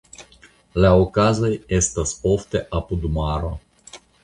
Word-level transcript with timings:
La 0.83 0.89
okazoj 1.01 1.51
estas 1.81 2.15
ofte 2.33 2.65
apud 2.81 3.09
maro. 3.21 3.55